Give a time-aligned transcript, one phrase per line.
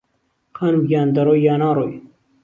[0.57, 1.95] خانم گیان دهرۆی یا نارۆی